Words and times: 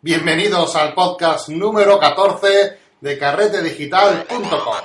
Bienvenidos 0.00 0.76
al 0.76 0.94
podcast 0.94 1.48
número 1.48 1.98
14 1.98 2.78
de 3.00 3.18
carretedigital.com. 3.18 4.76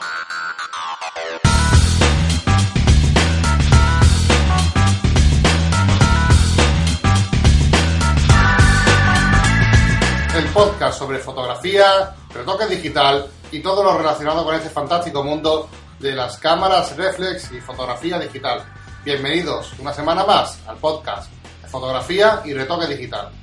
El 10.36 10.46
podcast 10.46 10.98
sobre 10.98 11.20
fotografía, 11.20 12.16
retoque 12.34 12.66
digital 12.66 13.30
y 13.52 13.60
todo 13.60 13.84
lo 13.84 13.96
relacionado 13.96 14.44
con 14.44 14.56
este 14.56 14.72
fantástico 14.72 15.24
mundo 15.24 15.70
de 16.00 16.16
las 16.16 16.40
cámaras 16.40 16.98
reflex 16.98 17.52
y 17.52 17.62
fotografía 17.62 18.18
digital. 18.18 18.64
Bienvenidos 19.06 19.74
una 19.78 19.94
semana 19.94 20.26
más 20.26 20.60
al 20.68 20.78
podcast 20.78 21.32
de 21.62 21.68
fotografía 21.68 22.42
y 22.46 22.54
retoque 22.54 22.88
digital. 22.88 23.43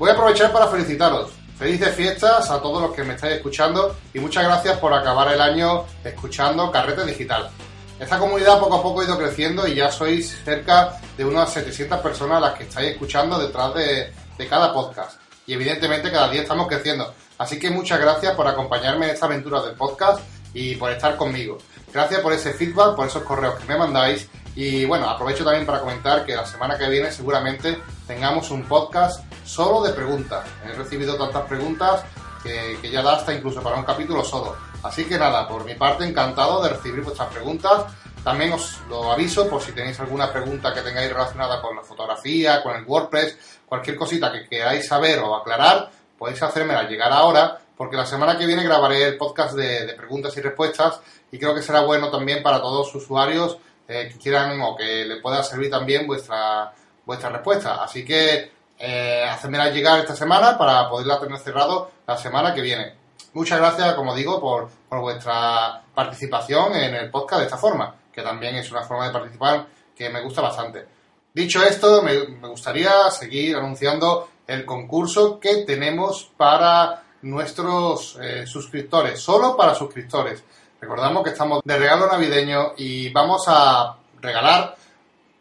Voy 0.00 0.08
a 0.08 0.14
aprovechar 0.14 0.50
para 0.50 0.66
felicitaros. 0.68 1.30
Felices 1.58 1.94
fiestas 1.94 2.50
a 2.50 2.62
todos 2.62 2.80
los 2.80 2.92
que 2.94 3.04
me 3.04 3.16
estáis 3.16 3.34
escuchando 3.34 3.94
y 4.14 4.18
muchas 4.18 4.44
gracias 4.44 4.78
por 4.78 4.94
acabar 4.94 5.30
el 5.30 5.42
año 5.42 5.84
escuchando 6.02 6.72
Carrete 6.72 7.04
Digital. 7.04 7.50
Esta 7.98 8.18
comunidad 8.18 8.58
poco 8.58 8.76
a 8.76 8.82
poco 8.82 9.02
ha 9.02 9.04
ido 9.04 9.18
creciendo 9.18 9.68
y 9.68 9.74
ya 9.74 9.92
sois 9.92 10.38
cerca 10.42 10.98
de 11.18 11.24
unas 11.26 11.52
700 11.52 12.00
personas 12.00 12.40
las 12.40 12.54
que 12.54 12.64
estáis 12.64 12.92
escuchando 12.92 13.38
detrás 13.38 13.74
de, 13.74 14.10
de 14.38 14.48
cada 14.48 14.72
podcast. 14.72 15.20
Y 15.46 15.52
evidentemente 15.52 16.10
cada 16.10 16.30
día 16.30 16.40
estamos 16.40 16.66
creciendo. 16.66 17.12
Así 17.36 17.58
que 17.58 17.68
muchas 17.68 18.00
gracias 18.00 18.34
por 18.34 18.48
acompañarme 18.48 19.04
en 19.04 19.10
esta 19.12 19.26
aventura 19.26 19.60
del 19.60 19.74
podcast 19.74 20.20
y 20.54 20.76
por 20.76 20.90
estar 20.90 21.18
conmigo. 21.18 21.58
Gracias 21.92 22.22
por 22.22 22.32
ese 22.32 22.54
feedback, 22.54 22.96
por 22.96 23.06
esos 23.06 23.22
correos 23.22 23.56
que 23.56 23.66
me 23.66 23.76
mandáis. 23.76 24.30
Y 24.56 24.86
bueno, 24.86 25.10
aprovecho 25.10 25.44
también 25.44 25.66
para 25.66 25.80
comentar 25.80 26.24
que 26.24 26.34
la 26.34 26.46
semana 26.46 26.78
que 26.78 26.88
viene 26.88 27.12
seguramente 27.12 27.82
tengamos 28.06 28.50
un 28.50 28.62
podcast 28.62 29.29
solo 29.50 29.82
de 29.82 29.92
preguntas. 29.92 30.46
He 30.64 30.72
recibido 30.72 31.16
tantas 31.16 31.42
preguntas 31.46 32.04
que, 32.42 32.78
ya 32.90 33.02
da 33.02 33.16
hasta 33.16 33.34
incluso 33.34 33.60
para 33.62 33.76
un 33.76 33.84
capítulo 33.84 34.24
solo. 34.24 34.56
Así 34.82 35.04
que 35.04 35.18
nada, 35.18 35.46
por 35.48 35.64
mi 35.64 35.74
parte 35.74 36.04
encantado 36.04 36.62
de 36.62 36.70
recibir 36.70 37.02
vuestras 37.02 37.28
preguntas. 37.28 37.84
También 38.22 38.52
os 38.52 38.78
lo 38.88 39.10
aviso 39.10 39.48
por 39.48 39.60
si 39.60 39.72
tenéis 39.72 39.98
alguna 39.98 40.30
pregunta 40.32 40.72
que 40.72 40.82
tengáis 40.82 41.12
relacionada 41.12 41.60
con 41.60 41.74
la 41.74 41.82
fotografía, 41.82 42.62
con 42.62 42.76
el 42.76 42.84
WordPress, 42.84 43.62
cualquier 43.66 43.96
cosita 43.96 44.30
que 44.30 44.46
queráis 44.46 44.86
saber 44.86 45.18
o 45.20 45.34
aclarar, 45.34 45.90
podéis 46.18 46.42
hacérmela 46.42 46.82
llegar 46.84 47.12
ahora, 47.12 47.58
porque 47.76 47.96
la 47.96 48.04
semana 48.04 48.36
que 48.36 48.46
viene 48.46 48.62
grabaré 48.62 49.04
el 49.04 49.16
podcast 49.16 49.54
de, 49.54 49.86
de 49.86 49.94
preguntas 49.94 50.36
y 50.36 50.40
respuestas 50.42 51.00
y 51.32 51.38
creo 51.38 51.54
que 51.54 51.62
será 51.62 51.80
bueno 51.80 52.10
también 52.10 52.42
para 52.42 52.60
todos 52.60 52.92
los 52.92 53.02
usuarios 53.02 53.56
eh, 53.88 54.10
que 54.12 54.18
quieran 54.18 54.60
o 54.60 54.76
que 54.76 55.04
le 55.06 55.16
pueda 55.16 55.42
servir 55.42 55.70
también 55.70 56.06
vuestra, 56.06 56.72
vuestra 57.06 57.30
respuesta. 57.30 57.82
Así 57.82 58.04
que 58.04 58.59
eh, 58.80 59.24
hacérmela 59.28 59.70
llegar 59.70 60.00
esta 60.00 60.16
semana 60.16 60.56
para 60.56 60.88
poderla 60.88 61.20
tener 61.20 61.38
cerrado 61.38 61.90
la 62.06 62.16
semana 62.16 62.54
que 62.54 62.62
viene. 62.62 62.94
Muchas 63.34 63.58
gracias, 63.58 63.94
como 63.94 64.14
digo, 64.14 64.40
por, 64.40 64.70
por 64.88 65.00
vuestra 65.00 65.82
participación 65.94 66.74
en 66.74 66.94
el 66.94 67.10
podcast 67.10 67.40
de 67.40 67.46
esta 67.46 67.58
forma, 67.58 67.94
que 68.10 68.22
también 68.22 68.56
es 68.56 68.70
una 68.72 68.82
forma 68.82 69.06
de 69.06 69.12
participar 69.12 69.66
que 69.94 70.08
me 70.08 70.22
gusta 70.22 70.40
bastante. 70.40 70.86
Dicho 71.32 71.62
esto, 71.62 72.02
me, 72.02 72.16
gustaría 72.48 73.08
seguir 73.10 73.54
anunciando 73.54 74.30
el 74.48 74.64
concurso 74.64 75.38
que 75.38 75.58
tenemos 75.58 76.28
para 76.36 77.04
nuestros 77.22 78.18
eh, 78.20 78.46
suscriptores, 78.46 79.20
solo 79.20 79.56
para 79.56 79.74
suscriptores. 79.74 80.42
Recordamos 80.80 81.22
que 81.22 81.30
estamos 81.30 81.60
de 81.64 81.78
regalo 81.78 82.08
navideño 82.08 82.72
y 82.78 83.10
vamos 83.10 83.44
a 83.46 83.96
regalar 84.20 84.74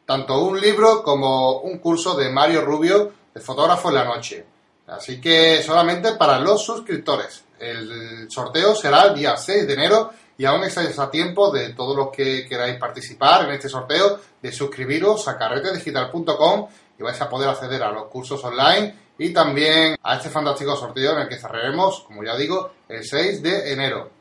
tanto 0.06 0.44
un 0.44 0.60
libro 0.60 1.02
como 1.02 1.62
un 1.62 1.80
curso 1.80 2.16
de 2.16 2.30
Mario 2.30 2.62
Rubio, 2.62 3.14
de 3.34 3.42
fotógrafo 3.42 3.90
en 3.90 3.96
la 3.96 4.06
noche. 4.06 4.46
Así 4.88 5.22
que 5.22 5.62
solamente 5.62 6.14
para 6.14 6.40
los 6.40 6.64
suscriptores. 6.64 7.44
El 7.60 8.30
sorteo 8.30 8.74
será 8.74 9.04
el 9.04 9.16
día 9.16 9.36
6 9.36 9.68
de 9.68 9.74
enero 9.74 10.12
y 10.38 10.46
aún 10.46 10.64
estáis 10.64 10.98
a 10.98 11.12
tiempo 11.12 11.52
de 11.52 11.74
todos 11.74 11.96
los 11.96 12.10
que 12.10 12.48
queráis 12.48 12.78
participar 12.78 13.46
en 13.46 13.52
este 13.52 13.68
sorteo 13.68 14.20
de 14.42 14.52
suscribiros 14.52 15.28
a 15.28 15.38
carretedigital.com 15.38 16.68
y 16.98 17.04
vais 17.04 17.20
a 17.22 17.30
poder 17.30 17.50
acceder 17.50 17.84
a 17.84 17.92
los 17.92 18.06
cursos 18.06 18.44
online 18.44 18.96
y 19.18 19.34
también 19.34 19.98
a 20.02 20.16
este 20.16 20.30
fantástico 20.30 20.76
sorteo 20.78 21.14
en 21.14 21.20
el 21.20 21.28
que 21.28 21.38
cerraremos, 21.38 22.02
como 22.08 22.24
ya 22.24 22.38
digo, 22.38 22.72
el 22.88 23.04
6 23.04 23.44
de 23.44 23.74
enero. 23.74 24.19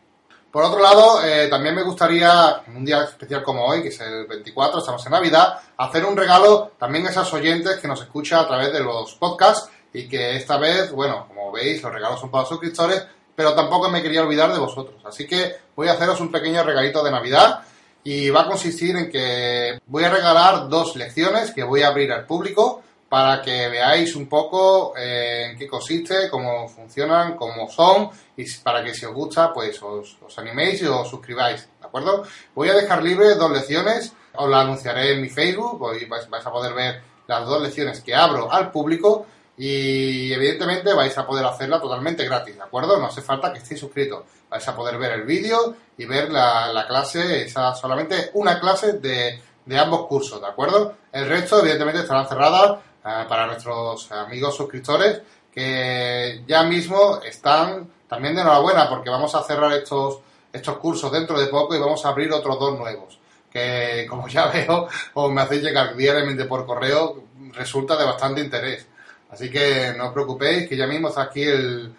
Por 0.51 0.65
otro 0.65 0.81
lado, 0.81 1.23
eh, 1.23 1.49
también 1.49 1.75
me 1.75 1.83
gustaría, 1.83 2.63
en 2.67 2.77
un 2.77 2.85
día 2.85 3.05
especial 3.05 3.43
como 3.43 3.67
hoy, 3.67 3.83
que 3.83 3.89
es 3.89 4.01
el 4.01 4.27
24, 4.27 4.79
estamos 4.79 5.05
en 5.05 5.13
Navidad, 5.13 5.61
hacer 5.77 6.07
un 6.07 6.17
regalo 6.17 6.73
también 6.79 7.07
a 7.07 7.11
esos 7.11 7.33
oyentes 7.35 7.77
que 7.77 7.89
nos 7.89 8.01
escuchan 8.01 8.41
a 8.41 8.49
través 8.49 8.73
de 8.73 8.81
los 8.81 9.15
podcasts 9.15 9.71
y 9.93 10.09
que 10.09 10.37
esta 10.37 10.57
vez, 10.57 10.91
bueno, 10.91 11.27
como 11.29 11.53
veis, 11.53 11.83
los 11.83 11.93
regalos 11.93 12.21
son 12.21 12.31
para 12.31 12.43
los 12.43 12.49
suscriptores, 12.49 13.07
pero 13.37 13.55
tampoco 13.55 13.91
me 13.91 14.03
quería 14.03 14.23
olvidar 14.23 14.51
de 14.53 14.59
vosotros. 14.59 15.01
Así 15.05 15.27
que 15.27 15.55
voy 15.77 15.89
a 15.89 15.93
haceros 15.93 16.21
un 16.21 16.33
pequeño 16.33 16.63
regalito 16.65 17.05
de 17.05 17.11
Navidad 17.11 17.61
y 18.03 18.31
va 18.31 18.43
a 18.43 18.47
consistir 18.47 18.97
en 18.97 19.11
que 19.11 19.81
voy 19.87 20.05
a 20.05 20.11
regalar 20.11 20.69
dos 20.69 20.97
lecciones 20.97 21.53
que 21.53 21.63
voy 21.63 21.83
a 21.83 21.89
abrir 21.89 22.11
al 22.11 22.25
público 22.25 22.83
para 23.09 23.41
que 23.41 23.69
veáis 23.69 24.15
un 24.17 24.29
poco 24.29 24.95
eh, 24.97 25.51
en 25.51 25.59
qué 25.59 25.67
consiste, 25.67 26.29
cómo 26.31 26.69
funcionan, 26.69 27.37
cómo 27.37 27.69
son 27.71 28.11
y 28.37 28.45
para 28.61 28.85
que 28.85 28.95
si 28.95 29.07
os 29.07 29.15
gusta 29.15 29.53
pues 29.53 29.83
os, 29.83 30.19
animéis 30.37 30.83
y 30.83 30.87
os 30.87 31.09
suscribáis, 31.09 31.69
¿de 31.81 31.87
acuerdo? 31.87 32.25
Voy 32.55 32.69
a 32.69 32.75
dejar 32.75 33.03
libre 33.03 33.35
dos 33.35 33.51
lecciones, 33.51 34.13
os 34.35 34.49
las 34.49 34.65
anunciaré 34.65 35.15
en 35.15 35.23
mi 35.23 35.31
Facebook, 35.31 35.81
hoy 35.81 36.05
vais, 36.05 36.29
vais 36.29 36.47
a 36.47 36.53
poder 36.53 36.75
ver 36.75 37.01
las 37.27 37.47
dos 37.47 37.63
lecciones 37.63 38.01
que 38.01 38.15
abro 38.15 38.53
al 38.53 38.71
público 38.71 39.27
y 39.57 40.33
evidentemente 40.33 40.93
vais 40.93 41.17
a 41.17 41.27
poder 41.27 41.45
hacerla 41.47 41.81
totalmente 41.81 42.25
gratis, 42.25 42.57
¿de 42.57 42.63
acuerdo? 42.63 42.99
No 42.99 43.07
hace 43.07 43.23
falta 43.23 43.53
que 43.53 43.59
estéis 43.59 43.81
suscritos, 43.81 44.25
vais 44.51 44.69
a 44.69 44.77
poder 44.77 44.99
ver 44.99 45.13
el 45.13 45.23
vídeo 45.23 45.75
y 45.97 46.05
ver 46.05 46.31
la, 46.31 46.73
la 46.73 46.87
clase, 46.87 47.43
esa 47.43 47.75
solamente 47.75 48.31
una 48.35 48.61
clase 48.61 48.95
de, 48.95 49.41
de 49.69 49.79
ambos 49.79 50.07
cursos, 50.07 50.41
¿de 50.41 50.47
acuerdo? 50.47 50.95
El 51.13 51.29
resto 51.29 51.61
evidentemente 51.61 52.01
estarán 52.01 52.29
cerradas 52.29 52.79
para 53.29 53.47
nuestros 53.47 54.11
amigos 54.13 54.57
suscriptores 54.57 55.23
que 55.53 56.43
ya 56.47 56.63
mismo 56.65 57.21
están 57.23 57.89
también 58.07 58.35
de 58.35 58.43
enhorabuena 58.43 58.89
porque 58.89 59.11
vamos 59.11 59.35
a 59.35 59.43
cerrar 59.43 59.73
estos, 59.73 60.21
estos 60.53 60.77
cursos 60.79 61.11
dentro 61.11 61.39
de 61.39 61.47
poco 61.47 61.75
y 61.75 61.79
vamos 61.79 62.05
a 62.05 62.11
abrir 62.11 62.33
otros 62.33 62.59
dos 62.59 62.79
nuevos 62.79 63.19
que 63.51 64.07
como 64.09 64.29
ya 64.29 64.47
veo 64.53 64.89
o 65.15 65.31
me 65.31 65.43
hacéis 65.43 65.63
llegar 65.63 65.97
diariamente 65.97 66.45
por 66.45 66.67
correo 66.67 67.25
resulta 67.53 67.97
de 67.97 68.05
bastante 68.05 68.41
interés. 68.41 68.87
Así 69.31 69.51
que 69.51 69.93
no 69.97 70.09
os 70.09 70.13
preocupéis 70.13 70.69
que 70.69 70.77
ya 70.77 70.87
mismo 70.87 71.09
está 71.09 71.23
aquí 71.23 71.43
el, 71.43 71.95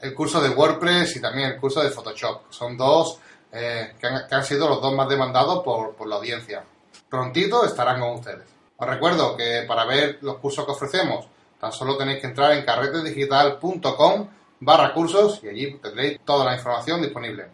el 0.00 0.14
curso 0.14 0.40
de 0.40 0.50
WordPress 0.50 1.16
y 1.16 1.20
también 1.20 1.52
el 1.52 1.56
curso 1.56 1.82
de 1.82 1.90
Photoshop. 1.90 2.50
Son 2.50 2.76
dos 2.76 3.18
eh, 3.52 3.94
que, 3.98 4.06
han, 4.06 4.28
que, 4.28 4.34
han, 4.34 4.44
sido 4.44 4.68
los 4.68 4.80
dos 4.80 4.94
más 4.94 5.08
demandados 5.08 5.64
por, 5.64 5.94
por 5.94 6.06
la 6.06 6.16
audiencia. 6.16 6.62
Prontito 7.08 7.64
estarán 7.64 8.00
con 8.00 8.10
ustedes 8.10 8.57
os 8.80 8.86
recuerdo 8.86 9.36
que 9.36 9.64
para 9.66 9.84
ver 9.84 10.18
los 10.22 10.36
cursos 10.36 10.64
que 10.64 10.70
ofrecemos, 10.70 11.26
tan 11.58 11.72
solo 11.72 11.96
tenéis 11.96 12.20
que 12.20 12.28
entrar 12.28 12.52
en 12.52 12.64
carretedigital.com 12.64 14.28
barra 14.60 14.94
cursos 14.94 15.40
y 15.42 15.48
allí 15.48 15.74
tendréis 15.78 16.20
toda 16.24 16.44
la 16.44 16.54
información 16.54 17.02
disponible. 17.02 17.46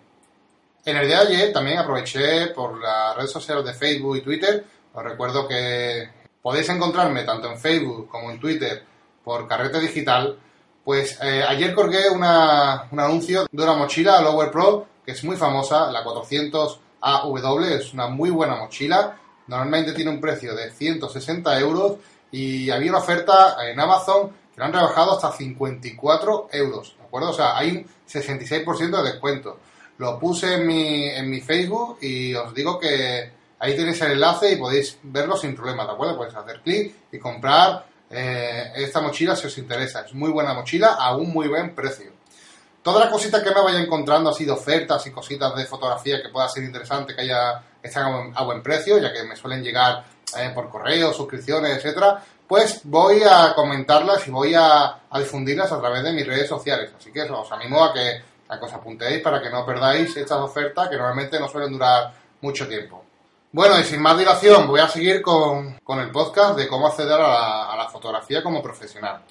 En 0.85 0.99
el 0.99 1.07
día 1.07 1.25
de 1.25 1.35
ayer 1.35 1.53
también 1.53 1.79
aproveché 1.79 2.49
por 2.49 2.79
las 2.79 3.17
redes 3.17 3.31
sociales 3.31 3.65
de 3.65 3.73
Facebook 3.73 4.19
y 4.19 4.21
Twitter. 4.21 4.65
Os 4.93 5.03
recuerdo 5.03 5.49
que 5.49 6.11
podéis 6.43 6.69
encontrarme 6.69 7.25
tanto 7.25 7.51
en 7.51 7.59
Facebook 7.59 8.07
como 8.07 8.31
en 8.31 8.39
Twitter 8.39 8.85
por 9.25 9.49
Carrete 9.49 9.81
Digital. 9.81 10.39
Pues 10.85 11.19
eh, 11.23 11.43
ayer 11.49 11.75
colgué 11.75 12.11
un 12.11 12.23
anuncio 12.23 13.47
de 13.51 13.63
una 13.63 13.73
mochila 13.73 14.21
Lower 14.21 14.51
Pro 14.51 14.87
que 15.07 15.13
es 15.13 15.25
muy 15.25 15.37
famosa, 15.37 15.91
la 15.91 16.05
400 16.05 16.81
AW, 17.01 17.65
es 17.65 17.95
una 17.95 18.09
muy 18.09 18.29
buena 18.29 18.57
mochila 18.57 19.19
Normalmente 19.47 19.93
tiene 19.93 20.11
un 20.11 20.21
precio 20.21 20.55
de 20.55 20.71
160 20.71 21.59
euros 21.61 21.99
y 22.31 22.71
había 22.71 22.91
una 22.91 22.99
oferta 22.99 23.57
en 23.69 23.79
Amazon 23.79 24.31
que 24.55 24.61
la 24.61 24.67
han 24.67 24.73
rebajado 24.73 25.13
hasta 25.13 25.33
54 25.33 26.49
euros, 26.53 26.97
¿de 26.99 27.05
acuerdo? 27.05 27.31
O 27.31 27.35
sea, 27.35 27.57
hay 27.57 27.71
un 27.71 27.87
66% 28.09 29.03
de 29.03 29.11
descuento. 29.11 29.59
Lo 29.99 30.19
puse 30.19 30.55
en 30.55 30.67
mi, 30.67 31.09
en 31.09 31.31
mi 31.31 31.41
Facebook 31.41 31.99
y 32.01 32.35
os 32.35 32.55
digo 32.55 32.79
que 32.79 33.31
ahí 33.59 33.77
tenéis 33.77 34.01
el 34.03 34.13
enlace 34.13 34.53
y 34.53 34.57
podéis 34.57 34.99
verlo 35.03 35.37
sin 35.37 35.55
problema, 35.55 35.85
¿de 35.85 35.93
acuerdo? 35.93 36.17
Podéis 36.17 36.37
hacer 36.37 36.61
clic 36.63 36.95
y 37.13 37.19
comprar 37.19 37.87
eh, 38.11 38.73
esta 38.77 39.01
mochila 39.01 39.37
si 39.37 39.47
os 39.47 39.59
interesa. 39.59 40.01
Es 40.01 40.15
muy 40.15 40.31
buena 40.31 40.55
mochila 40.55 40.95
a 40.95 41.17
un 41.17 41.33
muy 41.33 41.49
buen 41.49 41.75
precio. 41.75 42.14
Todas 42.85 43.05
las 43.05 43.11
cositas 43.11 43.43
que 43.43 43.49
me 43.49 43.63
vaya 43.63 43.81
encontrando, 43.81 44.29
así 44.29 44.45
de 44.45 44.53
ofertas 44.53 45.07
y 45.07 45.11
cositas 45.11 45.57
de 45.57 45.65
fotografía 45.65 46.21
que 46.21 46.29
pueda 46.29 46.47
ser 46.51 46.65
interesante, 46.65 47.15
que 47.15 47.23
haya 47.23 47.63
están 47.83 48.31
a 48.35 48.45
buen 48.45 48.63
precio, 48.63 48.99
ya 48.99 49.11
que 49.11 49.23
me 49.23 49.35
suelen 49.35 49.63
llegar 49.63 50.05
eh, 50.37 50.51
por 50.55 50.69
correo, 50.69 51.11
suscripciones, 51.11 51.79
etcétera, 51.79 52.23
pues 52.47 52.83
voy 52.85 53.23
a 53.23 53.55
comentarlas 53.55 54.29
y 54.29 54.31
voy 54.31 54.53
a, 54.55 54.99
difundirlas 55.15 55.73
a 55.73 55.81
través 55.81 56.03
de 56.03 56.13
mis 56.13 56.27
redes 56.27 56.47
sociales. 56.47 56.91
Así 56.95 57.11
que 57.11 57.23
os 57.23 57.53
animo 57.53 57.83
a 57.83 57.95
que, 57.95 58.21
a 58.51 58.63
os 58.63 58.73
apuntéis 58.75 59.23
para 59.23 59.41
que 59.41 59.49
no 59.49 59.65
perdáis 59.65 60.15
estas 60.19 60.41
ofertas 60.41 60.91
que 60.91 60.97
normalmente 60.97 61.41
no 61.41 61.49
suelen 61.49 61.73
durar 61.73 62.13
mucho 62.43 62.69
tiempo. 62.69 63.03
Bueno, 63.51 63.81
y 63.81 63.85
sin 63.85 64.03
más 64.03 64.19
dilación, 64.19 64.69
voy 64.69 64.81
a 64.81 64.89
seguir 64.89 65.23
con, 65.23 65.79
con 65.79 66.01
el 66.01 66.11
podcast 66.11 66.55
de 66.59 66.69
cómo 66.69 66.89
acceder 66.89 67.15
a 67.15 67.29
la, 67.29 67.73
a 67.73 67.77
la 67.79 67.89
fotografía 67.89 68.43
como 68.43 68.63
profesional. 68.63 69.23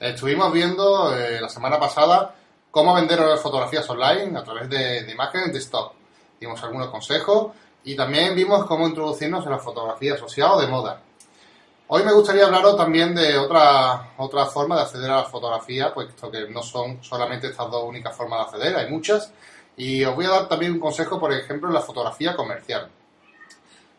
Estuvimos 0.00 0.50
viendo 0.50 1.14
eh, 1.14 1.38
la 1.42 1.50
semana 1.50 1.78
pasada 1.78 2.36
cómo 2.72 2.94
vender 2.94 3.20
fotografías 3.38 3.88
online 3.88 4.36
a 4.36 4.42
través 4.42 4.68
de, 4.68 5.04
de 5.04 5.12
imágenes 5.12 5.52
de 5.52 5.60
stock. 5.60 5.92
Dimos 6.40 6.60
algunos 6.64 6.88
consejos 6.88 7.52
y 7.84 7.94
también 7.94 8.34
vimos 8.34 8.64
cómo 8.64 8.88
introducirnos 8.88 9.44
en 9.44 9.52
la 9.52 9.58
fotografía 9.58 10.16
social 10.16 10.50
o 10.54 10.60
de 10.60 10.66
moda. 10.66 11.00
Hoy 11.94 12.04
me 12.04 12.12
gustaría 12.12 12.46
hablaros 12.46 12.74
también 12.74 13.14
de 13.14 13.36
otra, 13.36 14.14
otra 14.16 14.46
forma 14.46 14.76
de 14.76 14.82
acceder 14.82 15.10
a 15.10 15.16
la 15.18 15.24
fotografía, 15.24 15.92
puesto 15.92 16.30
que 16.30 16.48
no 16.48 16.62
son 16.62 17.04
solamente 17.04 17.48
estas 17.48 17.70
dos 17.70 17.84
únicas 17.84 18.16
formas 18.16 18.38
de 18.38 18.44
acceder, 18.44 18.76
hay 18.76 18.90
muchas. 18.90 19.30
Y 19.76 20.02
os 20.02 20.14
voy 20.14 20.24
a 20.24 20.30
dar 20.30 20.48
también 20.48 20.72
un 20.72 20.80
consejo, 20.80 21.20
por 21.20 21.32
ejemplo, 21.34 21.68
en 21.68 21.74
la 21.74 21.82
fotografía 21.82 22.34
comercial. 22.34 22.88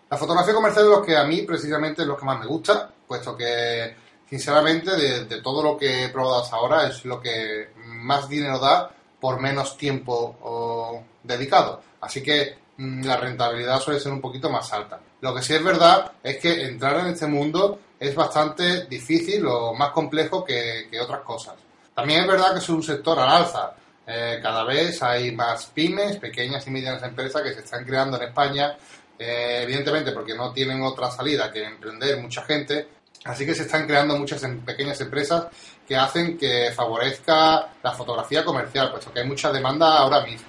La 0.10 0.18
fotografía 0.18 0.56
comercial 0.56 0.86
es 0.86 0.92
lo 0.92 1.02
que 1.04 1.16
a 1.16 1.24
mí 1.24 1.44
precisamente 1.44 2.02
es 2.02 2.08
lo 2.08 2.18
que 2.18 2.26
más 2.26 2.40
me 2.40 2.48
gusta, 2.48 2.90
puesto 3.08 3.38
que 3.38 3.96
sinceramente 4.28 4.96
de, 4.96 5.42
todo 5.42 5.62
lo 5.62 5.78
que 5.78 6.06
he 6.06 6.10
probado 6.10 6.42
hasta 6.42 6.56
ahora 6.56 6.88
es 6.88 7.06
lo 7.06 7.22
que 7.22 7.73
más 8.04 8.30
dinero 8.30 8.60
da 8.60 8.92
por 9.20 9.40
menos 9.40 9.78
tiempo 9.78 11.04
dedicado. 11.24 11.82
Así 12.02 12.22
que 12.22 12.58
mm, 12.78 13.06
la 13.06 13.18
rentabilidad 13.18 13.80
suele 13.80 14.00
ser 14.00 14.12
un 14.12 14.22
poquito 14.22 14.50
más 14.50 14.72
alta. 14.74 15.00
Lo 15.22 15.34
que 15.34 15.42
sí 15.42 15.54
es 15.54 15.64
verdad 15.64 16.12
es 16.22 16.38
que 16.38 16.66
entrar 16.66 17.00
en 17.00 17.08
este 17.08 17.28
mundo 17.28 17.80
es 18.00 18.14
bastante 18.14 18.86
difícil 18.86 19.46
o 19.48 19.74
más 19.74 19.92
complejo 19.92 20.44
que, 20.44 20.90
otras 21.02 21.22
cosas. 21.22 21.56
También 21.96 22.22
es 22.22 22.28
verdad 22.28 22.54
que 22.54 22.60
es 22.60 22.70
un 22.70 22.84
sector 22.84 23.18
al 23.20 23.30
alza. 23.30 23.74
Eh, 24.06 24.40
cada 24.42 24.66
vez 24.66 25.02
hay 25.02 25.32
más 25.32 25.68
pymes, 25.68 26.18
pequeñas 26.18 26.68
y 26.68 26.72
medianas 26.72 27.04
empresas 27.04 27.42
que 27.42 27.54
se 27.54 27.62
están 27.62 27.86
creando 27.86 28.18
en 28.18 28.24
España 28.24 28.76
eh, 29.18 29.62
evidentemente 29.64 30.12
porque 30.12 30.34
no 30.34 30.52
tienen 30.52 30.82
otra 30.82 31.10
salida 31.12 31.52
que 31.52 31.64
emprender 31.64 32.18
mucha 32.22 32.42
gente, 32.44 32.88
así 33.26 33.46
que 33.46 33.56
se 33.56 33.64
están 33.64 33.88
creando 33.88 34.18
muchas 34.18 34.44
em, 34.44 34.60
pequeñas 34.62 35.00
empresas 35.02 35.48
que 35.88 35.96
hacen 35.96 36.38
que 36.38 36.72
favorezca 36.76 37.70
la 37.82 37.92
fotografía 37.92 38.44
comercial, 38.44 38.92
puesto 38.92 39.12
que 39.12 39.22
hay 39.22 39.28
mucha 39.28 39.52
demanda 39.52 39.98
ahora 39.98 40.26
mismo. 40.26 40.48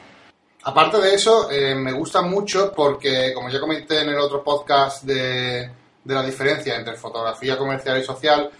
Aparte 0.64 0.98
de 0.98 1.14
eso, 1.14 1.50
eh, 1.50 1.74
me 1.74 1.92
gusta 1.92 2.22
mucho 2.22 2.72
porque, 2.74 3.32
como 3.34 3.50
ya 3.50 3.60
comenté 3.60 4.00
en 4.00 4.08
el 4.08 4.18
otro 4.18 4.42
podcast 4.42 5.04
de, 5.04 5.70
de 6.02 6.14
la 6.14 6.22
diferencia 6.24 6.76
entre 6.76 6.96
fotografía 6.96 7.58
comercial 7.58 8.00
y 8.00 8.04
social, 8.04 8.50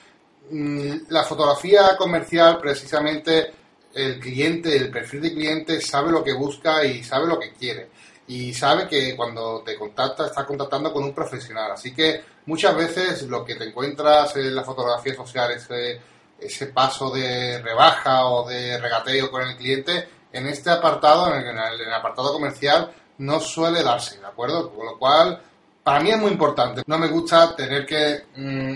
mm, 0.50 0.92
la 1.08 1.22
fotografía 1.22 1.96
comercial 1.96 2.58
precisamente 2.58 3.52
el 3.94 4.18
cliente, 4.18 4.76
el 4.76 4.90
perfil 4.90 5.22
de 5.22 5.32
cliente 5.32 5.80
sabe 5.80 6.10
lo 6.10 6.22
que 6.22 6.32
busca 6.34 6.84
y 6.84 7.02
sabe 7.02 7.26
lo 7.26 7.38
que 7.38 7.52
quiere 7.52 7.88
y 8.26 8.54
sabe 8.54 8.88
que 8.88 9.14
cuando 9.16 9.62
te 9.62 9.76
contacta 9.76 10.26
está 10.26 10.46
contactando 10.46 10.92
con 10.92 11.04
un 11.04 11.14
profesional. 11.14 11.72
Así 11.72 11.94
que 11.94 12.22
muchas 12.46 12.74
veces 12.74 13.22
lo 13.22 13.44
que 13.44 13.54
te 13.56 13.64
encuentras 13.64 14.34
en 14.36 14.54
la 14.54 14.64
fotografía 14.64 15.14
social, 15.14 15.52
ese, 15.52 16.00
ese 16.38 16.66
paso 16.68 17.10
de 17.10 17.60
rebaja 17.60 18.26
o 18.26 18.48
de 18.48 18.78
regateo 18.78 19.30
con 19.30 19.42
el 19.42 19.56
cliente, 19.56 20.08
en 20.32 20.46
este 20.46 20.70
apartado, 20.70 21.32
en 21.34 21.46
el, 21.46 21.92
apartado 21.92 22.32
comercial, 22.32 22.90
no 23.18 23.40
suele 23.40 23.82
darse, 23.82 24.18
¿de 24.18 24.26
acuerdo? 24.26 24.72
Con 24.72 24.86
lo 24.86 24.98
cual, 24.98 25.40
para 25.82 26.00
mí 26.00 26.10
es 26.10 26.18
muy 26.18 26.32
importante. 26.32 26.82
No 26.86 26.98
me 26.98 27.08
gusta 27.08 27.54
tener 27.54 27.86
que, 27.86 28.24
mm, 28.34 28.74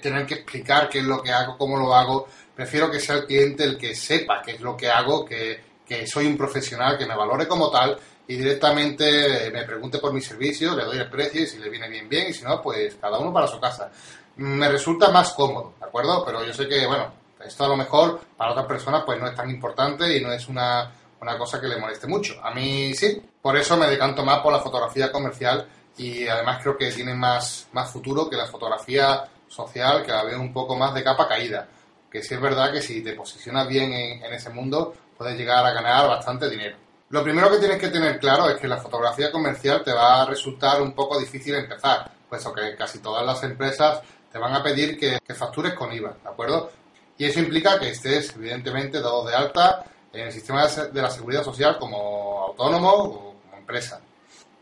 tener 0.00 0.26
que 0.26 0.34
explicar 0.34 0.88
qué 0.88 0.98
es 0.98 1.04
lo 1.04 1.22
que 1.22 1.32
hago, 1.32 1.56
cómo 1.56 1.76
lo 1.78 1.94
hago. 1.94 2.28
Prefiero 2.54 2.90
que 2.90 3.00
sea 3.00 3.16
el 3.16 3.26
cliente 3.26 3.64
el 3.64 3.78
que 3.78 3.94
sepa 3.94 4.42
qué 4.42 4.52
es 4.52 4.60
lo 4.60 4.76
que 4.76 4.88
hago, 4.88 5.24
que, 5.24 5.60
que 5.84 6.06
soy 6.06 6.26
un 6.26 6.36
profesional, 6.36 6.96
que 6.96 7.06
me 7.06 7.16
valore 7.16 7.48
como 7.48 7.70
tal 7.70 7.98
y 8.30 8.36
directamente 8.36 9.50
me 9.52 9.64
pregunte 9.64 9.98
por 9.98 10.12
mi 10.12 10.20
servicio, 10.20 10.76
le 10.76 10.84
doy 10.84 10.98
el 10.98 11.10
precio 11.10 11.42
y 11.42 11.48
si 11.48 11.58
le 11.58 11.68
viene 11.68 11.88
bien, 11.88 12.08
bien, 12.08 12.28
y 12.28 12.32
si 12.32 12.44
no, 12.44 12.62
pues 12.62 12.94
cada 13.00 13.18
uno 13.18 13.32
para 13.32 13.48
su 13.48 13.58
casa. 13.58 13.90
Me 14.36 14.68
resulta 14.68 15.10
más 15.10 15.32
cómodo, 15.32 15.74
¿de 15.80 15.86
acuerdo? 15.86 16.24
Pero 16.24 16.46
yo 16.46 16.54
sé 16.54 16.68
que, 16.68 16.86
bueno, 16.86 17.12
esto 17.44 17.64
a 17.64 17.68
lo 17.68 17.76
mejor 17.76 18.20
para 18.36 18.52
otras 18.52 18.66
personas 18.66 19.02
pues 19.04 19.20
no 19.20 19.26
es 19.26 19.34
tan 19.34 19.50
importante 19.50 20.16
y 20.16 20.22
no 20.22 20.32
es 20.32 20.46
una, 20.46 20.92
una 21.20 21.36
cosa 21.36 21.60
que 21.60 21.66
le 21.66 21.80
moleste 21.80 22.06
mucho. 22.06 22.38
A 22.40 22.54
mí 22.54 22.94
sí, 22.94 23.20
por 23.42 23.56
eso 23.56 23.76
me 23.76 23.88
decanto 23.88 24.24
más 24.24 24.38
por 24.38 24.52
la 24.52 24.60
fotografía 24.60 25.10
comercial 25.10 25.66
y 25.96 26.28
además 26.28 26.60
creo 26.62 26.78
que 26.78 26.92
tiene 26.92 27.14
más, 27.14 27.66
más 27.72 27.90
futuro 27.90 28.30
que 28.30 28.36
la 28.36 28.46
fotografía 28.46 29.24
social, 29.48 30.04
que 30.04 30.12
la 30.12 30.22
veo 30.22 30.40
un 30.40 30.52
poco 30.52 30.76
más 30.76 30.94
de 30.94 31.02
capa 31.02 31.26
caída. 31.26 31.66
Que 32.08 32.22
sí 32.22 32.34
es 32.34 32.40
verdad 32.40 32.72
que 32.72 32.80
si 32.80 33.02
te 33.02 33.14
posicionas 33.14 33.66
bien 33.66 33.92
en, 33.92 34.24
en 34.24 34.32
ese 34.32 34.50
mundo, 34.50 34.94
puedes 35.18 35.36
llegar 35.36 35.66
a 35.66 35.72
ganar 35.72 36.06
bastante 36.06 36.48
dinero. 36.48 36.76
Lo 37.10 37.24
primero 37.24 37.50
que 37.50 37.58
tienes 37.58 37.78
que 37.78 37.88
tener 37.88 38.20
claro 38.20 38.48
es 38.48 38.60
que 38.60 38.68
la 38.68 38.76
fotografía 38.76 39.32
comercial 39.32 39.82
te 39.82 39.92
va 39.92 40.22
a 40.22 40.26
resultar 40.26 40.80
un 40.80 40.92
poco 40.92 41.18
difícil 41.18 41.56
empezar, 41.56 42.08
puesto 42.28 42.52
que 42.52 42.76
casi 42.76 43.00
todas 43.00 43.26
las 43.26 43.42
empresas 43.42 44.00
te 44.30 44.38
van 44.38 44.54
a 44.54 44.62
pedir 44.62 44.96
que, 44.96 45.18
factures 45.34 45.74
con 45.74 45.92
IVA, 45.92 46.14
¿de 46.22 46.28
acuerdo? 46.28 46.70
Y 47.18 47.24
eso 47.24 47.40
implica 47.40 47.80
que 47.80 47.90
estés, 47.90 48.32
evidentemente, 48.36 49.00
dado 49.00 49.24
de 49.24 49.34
alta 49.34 49.84
en 50.12 50.26
el 50.26 50.32
sistema 50.32 50.68
de 50.68 51.02
la 51.02 51.10
seguridad 51.10 51.42
social 51.42 51.78
como 51.80 52.44
autónomo 52.46 52.90
o 52.90 53.34
como 53.42 53.56
empresa. 53.58 54.00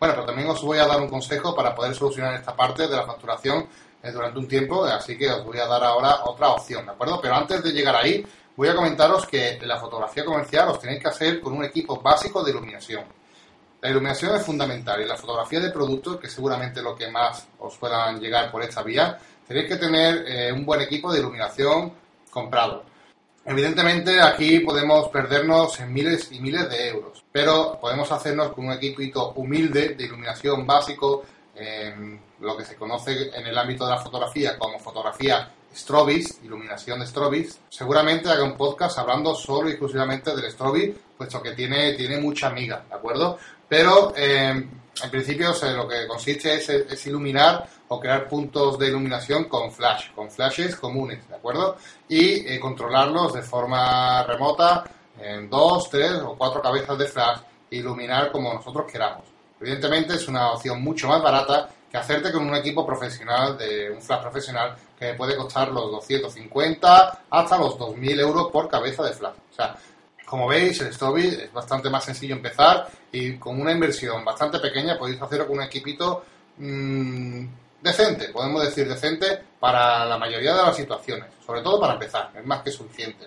Bueno, 0.00 0.14
pero 0.14 0.24
también 0.24 0.48
os 0.48 0.62
voy 0.62 0.78
a 0.78 0.86
dar 0.86 1.02
un 1.02 1.10
consejo 1.10 1.54
para 1.54 1.74
poder 1.74 1.94
solucionar 1.94 2.32
esta 2.32 2.56
parte 2.56 2.88
de 2.88 2.96
la 2.96 3.04
facturación 3.04 3.68
eh, 4.02 4.10
durante 4.10 4.38
un 4.38 4.48
tiempo, 4.48 4.86
así 4.86 5.18
que 5.18 5.30
os 5.30 5.44
voy 5.44 5.58
a 5.58 5.66
dar 5.66 5.84
ahora 5.84 6.24
otra 6.24 6.48
opción, 6.48 6.86
¿de 6.86 6.92
acuerdo? 6.92 7.20
Pero 7.20 7.34
antes 7.34 7.62
de 7.62 7.72
llegar 7.72 7.94
ahí, 7.94 8.24
voy 8.58 8.66
a 8.66 8.74
comentaros 8.74 9.24
que 9.24 9.56
la 9.62 9.78
fotografía 9.78 10.24
comercial 10.24 10.70
os 10.70 10.80
tenéis 10.80 11.00
que 11.00 11.06
hacer 11.06 11.40
con 11.40 11.52
un 11.52 11.64
equipo 11.64 12.00
básico 12.02 12.42
de 12.42 12.50
iluminación. 12.50 13.04
La 13.80 13.88
iluminación 13.88 14.34
es 14.34 14.44
fundamental 14.44 15.00
y 15.00 15.06
la 15.06 15.16
fotografía 15.16 15.60
de 15.60 15.70
productos, 15.70 16.16
que 16.16 16.28
seguramente 16.28 16.82
lo 16.82 16.96
que 16.96 17.08
más 17.08 17.46
os 17.60 17.76
puedan 17.76 18.18
llegar 18.18 18.50
por 18.50 18.60
esta 18.64 18.82
vía, 18.82 19.16
tenéis 19.46 19.68
que 19.68 19.76
tener 19.76 20.24
eh, 20.26 20.52
un 20.52 20.66
buen 20.66 20.80
equipo 20.80 21.12
de 21.12 21.20
iluminación 21.20 21.92
comprado. 22.30 22.82
Evidentemente 23.44 24.20
aquí 24.20 24.58
podemos 24.58 25.08
perdernos 25.10 25.78
en 25.78 25.92
miles 25.92 26.32
y 26.32 26.40
miles 26.40 26.68
de 26.68 26.88
euros, 26.88 27.22
pero 27.30 27.78
podemos 27.80 28.10
hacernos 28.10 28.50
con 28.50 28.66
un 28.66 28.72
equipito 28.72 29.34
humilde 29.36 29.90
de 29.90 30.02
iluminación 30.02 30.66
básico, 30.66 31.22
en 31.54 32.20
lo 32.40 32.56
que 32.56 32.64
se 32.64 32.74
conoce 32.74 33.30
en 33.32 33.46
el 33.46 33.56
ámbito 33.56 33.84
de 33.84 33.92
la 33.92 33.98
fotografía 33.98 34.58
como 34.58 34.80
fotografía 34.80 35.48
Strobis, 35.78 36.40
iluminación 36.42 36.98
de 36.98 37.06
Strobis. 37.06 37.60
Seguramente 37.68 38.28
haga 38.28 38.42
un 38.42 38.56
podcast 38.56 38.98
hablando 38.98 39.34
solo 39.34 39.68
y 39.68 39.72
exclusivamente 39.72 40.34
del 40.34 40.50
Strobis, 40.50 40.96
puesto 41.16 41.40
que 41.40 41.52
tiene, 41.52 41.94
tiene 41.94 42.18
mucha 42.18 42.48
amiga, 42.48 42.84
¿de 42.88 42.96
acuerdo? 42.96 43.38
Pero 43.68 44.12
eh, 44.16 44.50
en 44.50 45.10
principio 45.10 45.54
lo 45.76 45.86
que 45.86 46.08
consiste 46.08 46.54
es, 46.54 47.06
iluminar 47.06 47.68
o 47.86 48.00
crear 48.00 48.26
puntos 48.26 48.76
de 48.76 48.88
iluminación 48.88 49.44
con 49.44 49.70
flash, 49.70 50.10
con 50.14 50.28
flashes 50.30 50.74
comunes, 50.74 51.28
¿de 51.28 51.36
acuerdo? 51.36 51.76
Y 52.08 52.52
eh, 52.52 52.58
controlarlos 52.58 53.34
de 53.34 53.42
forma 53.42 54.24
remota 54.24 54.84
en 55.20 55.48
dos, 55.48 55.88
tres 55.90 56.12
o 56.24 56.34
cuatro 56.36 56.60
cabezas 56.60 56.98
de 56.98 57.06
flash 57.06 57.38
iluminar 57.70 58.32
como 58.32 58.52
nosotros 58.52 58.90
queramos. 58.90 59.24
Evidentemente 59.60 60.14
es 60.14 60.26
una 60.26 60.52
opción 60.52 60.82
mucho 60.82 61.06
más 61.06 61.22
barata 61.22 61.68
que 61.90 61.96
hacerte 61.96 62.32
con 62.32 62.46
un 62.46 62.54
equipo 62.54 62.86
profesional, 62.86 63.56
de 63.56 63.90
un 63.90 64.02
flash 64.02 64.20
profesional, 64.20 64.76
que 64.98 65.14
puede 65.14 65.36
costar 65.36 65.68
los 65.70 65.90
250 65.90 67.22
hasta 67.30 67.58
los 67.58 67.78
2.000 67.78 68.20
euros 68.20 68.50
por 68.50 68.68
cabeza 68.68 69.02
de 69.04 69.12
flash. 69.12 69.34
O 69.50 69.54
sea, 69.54 69.76
como 70.26 70.46
veis, 70.46 70.80
el 70.80 70.92
Strobi 70.92 71.26
es 71.26 71.52
bastante 71.52 71.88
más 71.88 72.04
sencillo 72.04 72.34
empezar 72.34 72.88
y 73.10 73.38
con 73.38 73.60
una 73.60 73.72
inversión 73.72 74.24
bastante 74.24 74.58
pequeña 74.58 74.98
podéis 74.98 75.20
hacerlo 75.22 75.46
con 75.46 75.56
un 75.56 75.64
equipito 75.64 76.24
mmm, 76.58 77.46
decente, 77.80 78.28
podemos 78.28 78.62
decir 78.62 78.86
decente, 78.88 79.40
para 79.58 80.04
la 80.04 80.18
mayoría 80.18 80.54
de 80.54 80.62
las 80.62 80.76
situaciones, 80.76 81.28
sobre 81.44 81.62
todo 81.62 81.80
para 81.80 81.94
empezar, 81.94 82.30
es 82.36 82.44
más 82.44 82.62
que 82.62 82.70
suficiente. 82.70 83.26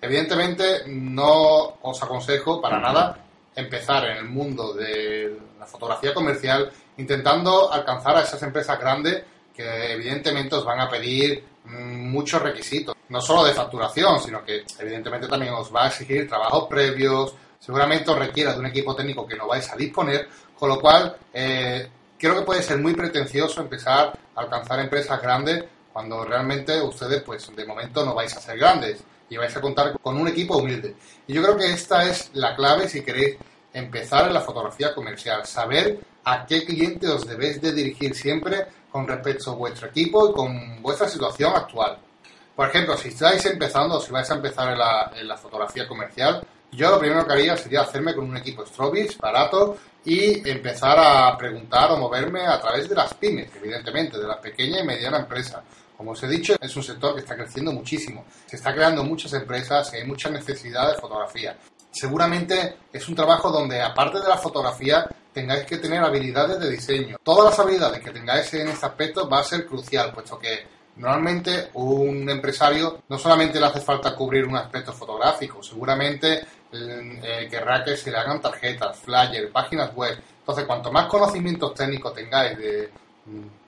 Evidentemente, 0.00 0.82
no 0.86 1.78
os 1.80 2.02
aconsejo 2.02 2.60
para 2.60 2.78
nada 2.78 3.18
empezar 3.54 4.04
en 4.04 4.18
el 4.18 4.24
mundo 4.24 4.74
de 4.74 5.38
la 5.58 5.66
fotografía 5.66 6.12
comercial 6.12 6.70
intentando 6.98 7.72
alcanzar 7.72 8.16
a 8.16 8.22
esas 8.22 8.42
empresas 8.42 8.78
grandes 8.78 9.22
que 9.54 9.92
evidentemente 9.92 10.54
os 10.54 10.64
van 10.64 10.80
a 10.80 10.88
pedir 10.88 11.42
muchos 11.64 12.40
requisitos, 12.42 12.94
no 13.08 13.20
solo 13.20 13.44
de 13.44 13.54
facturación, 13.54 14.20
sino 14.20 14.44
que 14.44 14.64
evidentemente 14.78 15.26
también 15.26 15.54
os 15.54 15.74
va 15.74 15.84
a 15.84 15.88
exigir 15.88 16.28
trabajos 16.28 16.68
previos, 16.68 17.34
seguramente 17.58 18.10
os 18.10 18.18
requiera 18.18 18.52
de 18.52 18.60
un 18.60 18.66
equipo 18.66 18.94
técnico 18.94 19.26
que 19.26 19.36
no 19.36 19.48
vais 19.48 19.70
a 19.72 19.76
disponer, 19.76 20.28
con 20.56 20.68
lo 20.68 20.80
cual 20.80 21.16
eh, 21.32 21.88
creo 22.18 22.36
que 22.36 22.42
puede 22.42 22.62
ser 22.62 22.78
muy 22.78 22.94
pretencioso 22.94 23.60
empezar 23.60 24.18
a 24.34 24.40
alcanzar 24.40 24.78
empresas 24.80 25.20
grandes 25.20 25.64
cuando 25.92 26.24
realmente 26.24 26.80
ustedes 26.82 27.22
pues 27.22 27.54
de 27.56 27.64
momento 27.64 28.04
no 28.04 28.14
vais 28.14 28.34
a 28.36 28.40
ser 28.40 28.58
grandes 28.58 29.02
y 29.28 29.36
vais 29.36 29.56
a 29.56 29.60
contar 29.60 29.98
con 30.00 30.18
un 30.18 30.28
equipo 30.28 30.58
humilde. 30.58 30.94
Y 31.26 31.32
yo 31.32 31.42
creo 31.42 31.56
que 31.56 31.72
esta 31.72 32.04
es 32.04 32.30
la 32.34 32.54
clave 32.54 32.88
si 32.88 33.02
queréis 33.02 33.36
empezar 33.72 34.26
en 34.28 34.34
la 34.34 34.40
fotografía 34.40 34.94
comercial, 34.94 35.44
saber 35.46 35.98
a 36.26 36.44
qué 36.44 36.64
cliente 36.64 37.06
os 37.06 37.24
debéis 37.24 37.60
de 37.60 37.72
dirigir 37.72 38.14
siempre 38.14 38.66
con 38.90 39.06
respecto 39.06 39.52
a 39.52 39.54
vuestro 39.54 39.86
equipo 39.86 40.28
y 40.28 40.32
con 40.32 40.82
vuestra 40.82 41.08
situación 41.08 41.52
actual. 41.54 41.98
Por 42.56 42.68
ejemplo, 42.68 42.96
si 42.96 43.08
estáis 43.08 43.46
empezando 43.46 44.00
si 44.00 44.10
vais 44.10 44.28
a 44.28 44.34
empezar 44.34 44.72
en 44.72 45.28
la, 45.28 45.36
fotografía 45.36 45.86
comercial, 45.86 46.44
yo 46.72 46.90
lo 46.90 46.98
primero 46.98 47.24
que 47.24 47.32
haría 47.32 47.56
sería 47.56 47.82
hacerme 47.82 48.12
con 48.12 48.28
un 48.28 48.36
equipo 48.36 48.66
Strobis 48.66 49.16
barato 49.18 49.76
y 50.04 50.48
empezar 50.48 50.98
a 50.98 51.36
preguntar 51.38 51.92
o 51.92 51.96
moverme 51.96 52.44
a 52.44 52.60
través 52.60 52.88
de 52.88 52.96
las 52.96 53.14
pymes, 53.14 53.50
evidentemente, 53.54 54.18
de 54.18 54.26
la 54.26 54.40
pequeña 54.40 54.80
y 54.80 54.84
mediana 54.84 55.18
empresa. 55.18 55.62
Como 55.96 56.10
os 56.10 56.22
he 56.24 56.28
dicho, 56.28 56.56
es 56.60 56.74
un 56.74 56.82
sector 56.82 57.14
que 57.14 57.20
está 57.20 57.36
creciendo 57.36 57.70
muchísimo. 57.72 58.24
Se 58.46 58.56
está 58.56 58.74
creando 58.74 59.04
muchas 59.04 59.32
empresas 59.32 59.92
hay 59.92 60.04
mucha 60.04 60.28
necesidad 60.28 60.92
de 60.92 61.00
fotografía. 61.00 61.56
Seguramente 61.92 62.76
es 62.92 63.08
un 63.08 63.14
trabajo 63.14 63.50
donde, 63.50 63.80
aparte 63.80 64.18
de 64.18 64.28
la 64.28 64.36
fotografía, 64.36 65.08
tengáis 65.36 65.66
que 65.66 65.76
tener 65.76 66.02
habilidades 66.02 66.58
de 66.58 66.70
diseño. 66.70 67.18
Todas 67.22 67.50
las 67.50 67.58
habilidades 67.58 68.00
que 68.00 68.10
tengáis 68.10 68.54
en 68.54 68.68
este 68.68 68.86
aspecto 68.86 69.28
va 69.28 69.40
a 69.40 69.44
ser 69.44 69.66
crucial, 69.66 70.10
puesto 70.10 70.38
que 70.38 70.66
normalmente 70.96 71.68
un 71.74 72.26
empresario 72.30 73.02
no 73.06 73.18
solamente 73.18 73.60
le 73.60 73.66
hace 73.66 73.82
falta 73.82 74.16
cubrir 74.16 74.46
un 74.46 74.56
aspecto 74.56 74.94
fotográfico, 74.94 75.62
seguramente 75.62 76.42
eh, 76.72 77.46
querrá 77.50 77.84
que 77.84 77.98
se 77.98 78.10
le 78.10 78.16
hagan 78.16 78.40
tarjetas, 78.40 78.96
flyers, 78.96 79.50
páginas 79.50 79.94
web. 79.94 80.18
Entonces, 80.38 80.64
cuanto 80.64 80.90
más 80.90 81.04
conocimientos 81.04 81.74
técnicos 81.74 82.14
tengáis 82.14 82.56
de, 82.56 82.90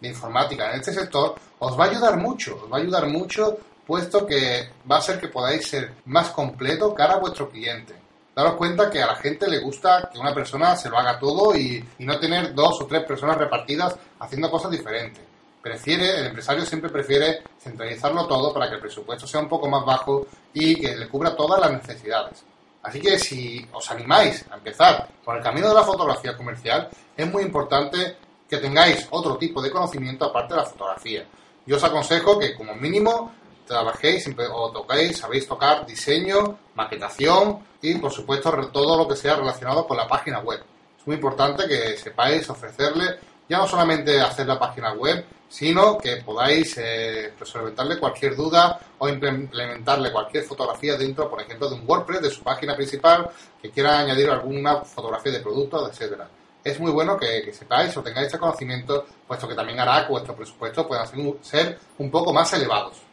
de 0.00 0.08
informática 0.08 0.70
en 0.70 0.80
este 0.80 0.94
sector, 0.94 1.34
os 1.58 1.78
va 1.78 1.84
a 1.84 1.90
ayudar 1.90 2.16
mucho, 2.16 2.62
os 2.64 2.72
va 2.72 2.78
a 2.78 2.80
ayudar 2.80 3.06
mucho, 3.08 3.58
puesto 3.86 4.26
que 4.26 4.70
va 4.90 4.96
a 4.96 5.02
ser 5.02 5.20
que 5.20 5.28
podáis 5.28 5.68
ser 5.68 5.92
más 6.06 6.30
completo 6.30 6.94
cara 6.94 7.16
a 7.16 7.18
vuestro 7.18 7.50
cliente. 7.50 8.07
Daros 8.38 8.54
cuenta 8.54 8.88
que 8.88 9.02
a 9.02 9.06
la 9.06 9.16
gente 9.16 9.48
le 9.48 9.58
gusta 9.58 10.08
que 10.12 10.16
una 10.16 10.32
persona 10.32 10.76
se 10.76 10.88
lo 10.88 10.96
haga 10.96 11.18
todo 11.18 11.56
y, 11.56 11.84
y 11.98 12.06
no 12.06 12.20
tener 12.20 12.54
dos 12.54 12.80
o 12.80 12.86
tres 12.86 13.02
personas 13.02 13.36
repartidas 13.36 13.96
haciendo 14.20 14.48
cosas 14.48 14.70
diferentes. 14.70 15.24
Prefiere, 15.60 16.20
el 16.20 16.26
empresario 16.26 16.64
siempre 16.64 16.88
prefiere 16.88 17.42
centralizarlo 17.60 18.28
todo 18.28 18.54
para 18.54 18.68
que 18.68 18.76
el 18.76 18.80
presupuesto 18.80 19.26
sea 19.26 19.40
un 19.40 19.48
poco 19.48 19.68
más 19.68 19.84
bajo 19.84 20.28
y 20.54 20.76
que 20.76 20.94
le 20.94 21.08
cubra 21.08 21.34
todas 21.34 21.60
las 21.60 21.72
necesidades. 21.72 22.44
Así 22.80 23.00
que 23.00 23.18
si 23.18 23.66
os 23.72 23.90
animáis 23.90 24.44
a 24.52 24.54
empezar 24.54 25.08
por 25.24 25.36
el 25.36 25.42
camino 25.42 25.70
de 25.70 25.74
la 25.74 25.82
fotografía 25.82 26.36
comercial, 26.36 26.88
es 27.16 27.28
muy 27.28 27.42
importante 27.42 28.18
que 28.48 28.58
tengáis 28.58 29.04
otro 29.10 29.36
tipo 29.36 29.60
de 29.60 29.72
conocimiento 29.72 30.26
aparte 30.26 30.54
de 30.54 30.60
la 30.60 30.66
fotografía. 30.66 31.26
Yo 31.66 31.74
os 31.74 31.82
aconsejo 31.82 32.38
que 32.38 32.54
como 32.54 32.72
mínimo 32.76 33.32
trabajéis 33.68 34.28
o 34.52 34.70
toquéis, 34.72 35.18
sabéis 35.18 35.46
tocar 35.46 35.86
diseño, 35.86 36.58
maquetación 36.74 37.60
y 37.80 37.94
por 37.94 38.10
supuesto 38.10 38.50
todo 38.72 38.96
lo 38.96 39.06
que 39.06 39.14
sea 39.14 39.36
relacionado 39.36 39.86
con 39.86 39.96
la 39.96 40.08
página 40.08 40.40
web. 40.40 40.60
Es 40.98 41.06
muy 41.06 41.16
importante 41.16 41.68
que 41.68 41.96
sepáis 41.96 42.48
ofrecerle 42.50 43.18
ya 43.48 43.58
no 43.58 43.66
solamente 43.66 44.20
hacer 44.20 44.46
la 44.46 44.58
página 44.58 44.92
web, 44.92 45.24
sino 45.48 45.96
que 45.96 46.16
podáis 46.16 46.76
eh, 46.78 47.32
solventarle 47.42 47.98
cualquier 47.98 48.34
duda 48.34 48.78
o 48.98 49.08
implementarle 49.08 50.12
cualquier 50.12 50.44
fotografía 50.44 50.96
dentro, 50.96 51.30
por 51.30 51.40
ejemplo, 51.40 51.70
de 51.70 51.76
un 51.76 51.84
WordPress, 51.86 52.22
de 52.22 52.30
su 52.30 52.42
página 52.42 52.74
principal, 52.74 53.30
que 53.62 53.70
quiera 53.70 54.00
añadir 54.00 54.28
alguna 54.28 54.82
fotografía 54.82 55.32
de 55.32 55.40
producto, 55.40 55.88
etcétera 55.88 56.28
es 56.64 56.78
muy 56.80 56.90
bueno 56.90 57.16
que, 57.16 57.52
sepáis 57.52 57.96
o 57.96 58.02
tengáis 58.02 58.26
este 58.26 58.38
conocimiento, 58.38 59.06
puesto 59.26 59.48
que 59.48 59.54
también 59.54 59.80
hará 59.80 60.06
que 60.06 60.12
vuestros 60.12 60.36
presupuestos 60.36 60.86
puedan 60.86 61.06
ser 61.42 61.78
un 61.98 62.10
poco 62.10 62.32
más 62.32 62.52
elevados. 62.52 63.07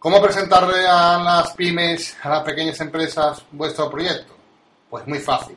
¿Cómo 0.00 0.22
presentarle 0.22 0.86
a 0.86 1.18
las 1.18 1.54
pymes, 1.54 2.16
a 2.22 2.28
las 2.28 2.44
pequeñas 2.44 2.80
empresas, 2.80 3.42
vuestro 3.50 3.90
proyecto? 3.90 4.32
Pues 4.88 5.04
muy 5.08 5.18
fácil. 5.18 5.56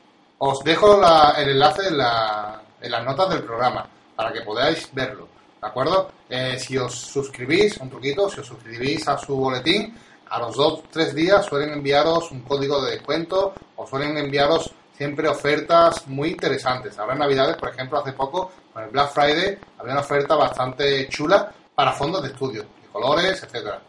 Os 0.44 0.64
dejo 0.64 1.00
el 1.38 1.50
enlace 1.50 1.90
en, 1.90 1.98
las 2.00 3.06
notas 3.06 3.30
del 3.30 3.44
programa 3.44 3.86
para 4.16 4.34
que 4.34 4.42
podáis 4.42 4.90
verlo. 4.92 5.28
¿De 5.62 5.68
acuerdo? 5.68 6.12
Eh, 6.28 6.58
si 6.58 6.80
os 6.80 6.96
suscribís, 6.96 7.78
un 7.78 7.92
truquito, 7.92 8.28
si 8.28 8.40
os 8.40 8.48
suscribís 8.48 9.08
a 9.08 9.20
su 9.20 9.36
boletín, 9.36 9.96
a 10.28 10.40
los 10.40 10.56
dos, 10.56 10.82
tres 10.90 11.14
días 11.14 11.46
suelen 11.46 11.74
enviaros 11.74 12.32
un 12.32 12.42
código 12.42 12.84
de 12.84 12.94
descuento 12.94 13.54
o 13.76 13.86
suelen 13.86 14.18
enviaros 14.18 14.74
siempre 14.98 15.28
ofertas 15.28 16.08
muy 16.08 16.30
interesantes. 16.30 16.98
Ahora 16.98 17.14
en 17.14 17.20
Navidades, 17.20 17.58
por 17.58 17.70
ejemplo, 17.70 18.00
hace 18.00 18.14
poco, 18.14 18.52
con 18.74 18.82
el 18.82 18.90
Black 18.90 19.12
Friday, 19.12 19.60
había 19.78 19.92
una 19.92 20.02
oferta 20.02 20.36
bastante 20.36 21.08
chula 21.08 21.52
para 21.76 21.92
fondos 21.92 22.24
de 22.24 22.30
estudio, 22.30 22.64
de 22.64 22.88
colores, 22.92 23.44
etcétera. 23.44 23.80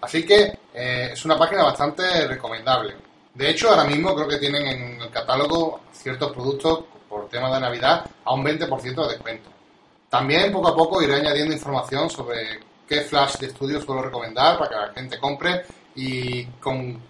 Así 0.00 0.26
que 0.26 0.58
eh, 0.74 1.10
es 1.12 1.24
una 1.24 1.38
página 1.38 1.62
bastante 1.62 2.26
recomendable. 2.26 3.09
De 3.40 3.48
hecho, 3.48 3.70
ahora 3.70 3.84
mismo 3.84 4.14
creo 4.14 4.28
que 4.28 4.36
tienen 4.36 4.66
en 4.66 5.00
el 5.00 5.08
catálogo 5.08 5.80
ciertos 5.92 6.30
productos 6.30 6.84
por 7.08 7.26
tema 7.30 7.50
de 7.50 7.58
Navidad 7.58 8.04
a 8.22 8.34
un 8.34 8.44
20% 8.44 9.06
de 9.06 9.12
descuento. 9.14 9.48
También 10.10 10.52
poco 10.52 10.68
a 10.68 10.76
poco 10.76 11.00
iré 11.00 11.14
añadiendo 11.14 11.54
información 11.54 12.10
sobre 12.10 12.60
qué 12.86 13.00
flash 13.00 13.38
de 13.38 13.46
estudio 13.46 13.80
suelo 13.80 14.02
recomendar 14.02 14.58
para 14.58 14.68
que 14.68 14.76
la 14.76 14.92
gente 14.92 15.18
compre 15.18 15.64
y 15.94 16.44
con 16.60 17.00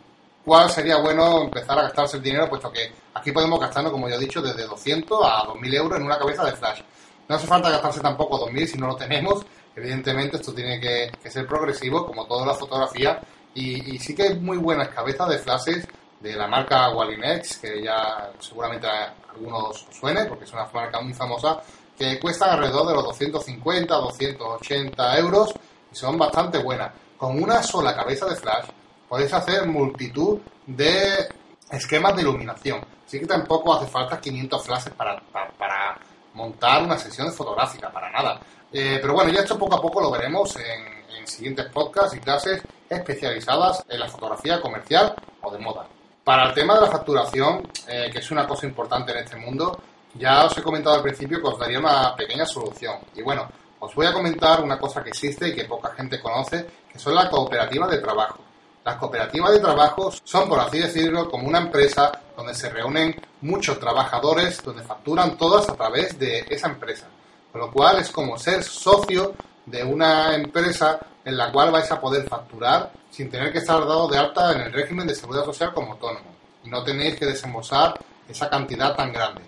cuál 0.45 0.71
sería 0.71 0.99
bueno 0.99 1.43
empezar 1.43 1.77
a 1.77 1.83
gastarse 1.83 2.19
el 2.19 2.23
dinero, 2.23 2.49
puesto 2.49 2.71
que 2.71 2.93
aquí 3.13 3.33
podemos 3.33 3.59
gastarnos, 3.59 3.91
como 3.91 4.09
ya 4.09 4.15
he 4.15 4.21
dicho, 4.21 4.41
desde 4.41 4.69
200 4.69 5.19
a 5.25 5.49
2.000 5.49 5.75
euros 5.75 5.99
en 5.99 6.07
una 6.07 6.17
cabeza 6.17 6.45
de 6.45 6.53
flash. 6.53 6.81
No 7.29 7.35
hace 7.35 7.49
falta 7.49 7.71
gastarse 7.71 7.99
tampoco 7.99 8.47
2.000 8.47 8.67
si 8.69 8.79
no 8.79 8.87
lo 8.87 8.95
tenemos. 8.95 9.45
Evidentemente 9.75 10.37
esto 10.37 10.55
tiene 10.55 10.79
que, 10.79 11.11
ser 11.29 11.49
progresivo, 11.49 12.07
como 12.07 12.25
toda 12.27 12.47
la 12.47 12.55
fotografía. 12.55 13.21
Y, 13.53 13.99
sí 13.99 14.15
que 14.15 14.23
hay 14.23 14.39
muy 14.39 14.59
buenas 14.59 14.91
cabezas 14.91 15.29
de 15.29 15.39
flashes 15.39 15.89
de 16.21 16.37
la 16.37 16.47
marca 16.47 16.91
Wallinex, 16.91 17.59
que 17.59 17.83
ya 17.83 18.31
seguramente 18.39 18.87
a 18.87 19.15
algunos 19.31 19.87
os 19.89 19.97
suene, 19.97 20.27
porque 20.27 20.45
es 20.45 20.53
una 20.53 20.67
marca 20.73 21.01
muy 21.01 21.15
famosa, 21.15 21.61
que 21.99 22.19
cuestan 22.19 22.51
alrededor 22.51 22.87
de 22.89 22.95
los 22.95 23.05
250, 23.05 23.95
280 23.95 25.19
euros 25.19 25.53
y 25.93 25.95
son 25.95 26.17
bastante 26.19 26.59
buenas. 26.59 26.93
Con 27.17 27.43
una 27.43 27.63
sola 27.63 27.95
cabeza 27.95 28.27
de 28.27 28.37
flash 28.37 28.67
podéis 29.09 29.33
hacer 29.33 29.67
multitud 29.67 30.39
de 30.67 31.29
esquemas 31.71 32.17
de 32.17 32.23
iluminación. 32.23 32.81
Así 33.07 33.19
que 33.19 33.27
tampoco 33.27 33.75
hace 33.75 33.87
falta 33.87 34.21
500 34.21 34.65
flashes 34.65 34.93
para, 34.95 35.21
para, 35.59 35.99
montar 36.35 36.85
una 36.85 36.97
sesión 36.97 37.33
fotográfica, 37.33 37.91
para 37.91 38.11
nada. 38.11 38.41
Eh, 38.73 38.99
pero 39.03 39.15
bueno, 39.15 39.33
ya 39.33 39.41
esto 39.41 39.59
poco 39.59 39.77
a 39.77 39.83
poco 39.83 40.01
lo 40.01 40.11
veremos 40.11 40.57
en, 40.57 41.01
siguientes 41.27 41.67
podcasts 41.67 42.17
y 42.17 42.19
clases 42.19 42.63
especializadas 42.89 43.85
en 43.89 44.01
la 44.01 44.09
fotografía 44.09 44.61
comercial 44.61 45.15
o 45.43 45.51
de 45.53 45.59
moda. 45.59 45.87
Para 46.31 46.47
el 46.47 46.55
tema 46.55 46.77
de 46.77 46.83
la 46.83 46.87
facturación, 46.87 47.69
eh, 47.89 48.09
que 48.13 48.21
es 48.21 48.31
una 48.31 48.47
cosa 48.47 48.65
importante 48.65 49.11
en 49.11 49.19
este 49.19 49.35
mundo, 49.35 49.77
ya 50.15 50.45
os 50.45 50.57
he 50.57 50.63
comentado 50.63 50.95
al 50.95 51.03
principio 51.03 51.41
que 51.41 51.49
os 51.49 51.59
daría 51.59 51.81
una 51.81 52.15
pequeña 52.15 52.47
solución. 52.47 52.99
Y 53.17 53.23
bueno, 53.23 53.49
os 53.81 53.93
voy 53.97 54.07
a 54.07 54.13
comentar 54.13 54.63
una 54.63 54.79
cosa 54.79 55.03
que 55.03 55.09
existe 55.09 55.49
y 55.49 55.57
que 55.57 55.65
poca 55.65 55.93
gente 55.93 56.21
conoce, 56.21 56.65
que 56.89 57.01
son 57.01 57.17
las 57.17 57.29
cooperativas 57.31 57.91
de 57.91 57.99
trabajo. 57.99 58.39
Las 58.85 58.95
cooperativas 58.95 59.55
de 59.55 59.59
trabajo 59.59 60.13
son, 60.23 60.49
por 60.49 60.61
así 60.61 60.79
decirlo, 60.79 61.29
como 61.29 61.49
una 61.49 61.59
empresa 61.59 62.13
donde 62.37 62.55
se 62.55 62.71
reúnen 62.71 63.21
muchos 63.41 63.81
trabajadores, 63.81 64.63
donde 64.63 64.85
facturan 64.85 65.37
todas 65.37 65.69
a 65.69 65.75
través 65.75 66.17
de 66.17 66.47
esa 66.49 66.69
empresa. 66.69 67.09
Con 67.51 67.61
lo 67.61 67.73
cual 67.73 67.99
es 67.99 68.11
como 68.13 68.39
ser 68.39 68.63
socio 68.63 69.35
de 69.67 69.83
una 69.83 70.37
empresa 70.37 70.97
en 71.25 71.37
la 71.37 71.53
cual 71.53 71.71
vais 71.71 71.91
a 71.91 72.01
poder 72.01 72.29
facturar 72.29 72.91
sin 73.11 73.31
tener 73.31 73.53
que 73.53 73.59
estar 73.59 73.81
dado 73.81 74.09
de 74.09 74.19
alta 74.19 74.53
en 74.53 74.63
el 74.63 74.73
régimen 74.73 75.07
de 75.07 75.15
seguridad 75.15 75.45
social 75.45 75.73
como 75.75 75.93
autónomo 75.93 76.35
y 76.65 76.69
no 76.69 76.83
tenéis 76.83 77.17
que 77.17 77.27
desembolsar 77.27 77.95
esa 78.29 78.49
cantidad 78.49 78.95
tan 78.95 79.13
grande. 79.13 79.43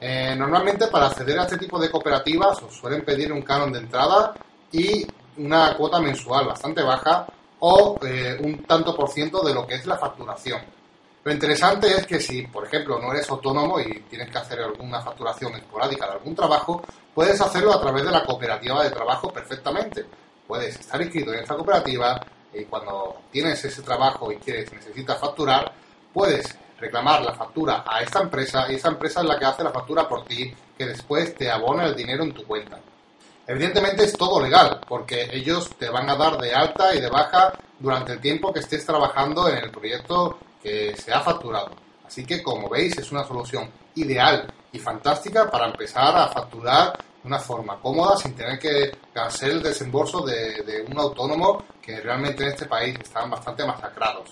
Eh, 0.00 0.34
normalmente 0.36 0.88
para 0.88 1.06
acceder 1.06 1.38
a 1.38 1.44
este 1.44 1.58
tipo 1.58 1.78
de 1.78 1.90
cooperativas 1.90 2.60
os 2.62 2.74
suelen 2.74 3.04
pedir 3.04 3.32
un 3.32 3.42
canon 3.42 3.72
de 3.72 3.78
entrada 3.78 4.34
y 4.72 5.06
una 5.36 5.74
cuota 5.76 6.00
mensual 6.00 6.46
bastante 6.46 6.82
baja 6.82 7.26
o 7.60 7.98
eh, 8.04 8.36
un 8.40 8.64
tanto 8.64 8.94
por 8.96 9.08
ciento 9.08 9.42
de 9.42 9.54
lo 9.54 9.66
que 9.66 9.76
es 9.76 9.86
la 9.86 9.96
facturación. 9.96 10.60
Lo 11.24 11.32
interesante 11.32 11.86
es 11.86 12.04
que 12.04 12.18
si, 12.18 12.42
por 12.48 12.66
ejemplo, 12.66 12.98
no 12.98 13.12
eres 13.12 13.30
autónomo 13.30 13.78
y 13.78 14.00
tienes 14.10 14.28
que 14.28 14.38
hacer 14.38 14.58
alguna 14.58 15.00
facturación 15.00 15.54
esporádica 15.54 16.06
de 16.06 16.12
algún 16.14 16.34
trabajo, 16.34 16.82
puedes 17.14 17.40
hacerlo 17.40 17.72
a 17.72 17.80
través 17.80 18.04
de 18.04 18.10
la 18.10 18.24
cooperativa 18.24 18.82
de 18.82 18.90
trabajo 18.90 19.32
perfectamente. 19.32 20.04
Puedes 20.52 20.78
estar 20.78 21.00
inscrito 21.00 21.32
en 21.32 21.38
esta 21.38 21.54
cooperativa 21.54 22.20
y 22.52 22.64
cuando 22.64 23.22
tienes 23.30 23.64
ese 23.64 23.80
trabajo 23.80 24.30
y 24.30 24.36
quieres, 24.36 24.70
necesitas 24.70 25.18
facturar, 25.18 25.72
puedes 26.12 26.54
reclamar 26.78 27.22
la 27.22 27.32
factura 27.32 27.82
a 27.86 28.02
esta 28.02 28.20
empresa 28.20 28.70
y 28.70 28.74
esa 28.74 28.88
empresa 28.88 29.20
es 29.22 29.26
la 29.28 29.38
que 29.38 29.46
hace 29.46 29.64
la 29.64 29.70
factura 29.70 30.06
por 30.06 30.26
ti, 30.26 30.52
que 30.76 30.84
después 30.84 31.34
te 31.36 31.50
abona 31.50 31.86
el 31.86 31.96
dinero 31.96 32.22
en 32.22 32.34
tu 32.34 32.44
cuenta. 32.44 32.78
Evidentemente 33.46 34.04
es 34.04 34.12
todo 34.12 34.42
legal, 34.42 34.78
porque 34.86 35.26
ellos 35.32 35.70
te 35.78 35.88
van 35.88 36.10
a 36.10 36.16
dar 36.16 36.36
de 36.36 36.54
alta 36.54 36.94
y 36.94 37.00
de 37.00 37.08
baja 37.08 37.54
durante 37.78 38.12
el 38.12 38.20
tiempo 38.20 38.52
que 38.52 38.60
estés 38.60 38.84
trabajando 38.84 39.48
en 39.48 39.56
el 39.56 39.70
proyecto 39.70 40.36
que 40.62 40.94
se 40.94 41.14
ha 41.14 41.20
facturado. 41.22 41.70
Así 42.06 42.26
que, 42.26 42.42
como 42.42 42.68
veis, 42.68 42.98
es 42.98 43.10
una 43.10 43.24
solución 43.24 43.70
ideal 43.94 44.52
y 44.70 44.78
fantástica 44.78 45.50
para 45.50 45.68
empezar 45.68 46.14
a 46.14 46.28
facturar 46.28 46.92
de 47.22 47.28
una 47.28 47.38
forma 47.38 47.78
cómoda 47.80 48.16
sin 48.16 48.34
tener 48.34 48.58
que 48.58 48.90
hacer 49.14 49.50
el 49.50 49.62
desembolso 49.62 50.22
de, 50.22 50.62
de 50.62 50.82
un 50.82 50.98
autónomo 50.98 51.64
que 51.80 52.00
realmente 52.00 52.42
en 52.42 52.50
este 52.50 52.66
país 52.66 52.98
están 53.00 53.30
bastante 53.30 53.64
masacrados. 53.64 54.30